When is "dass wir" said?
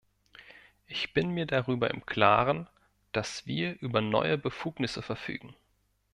3.11-3.79